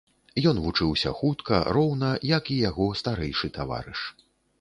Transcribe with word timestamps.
Ён 0.51 0.59
вучыўся 0.61 1.11
хутка, 1.19 1.59
роўна 1.77 2.09
як 2.31 2.49
і 2.55 2.57
яго 2.69 2.87
старэйшы 3.03 3.51
таварыш. 3.59 4.01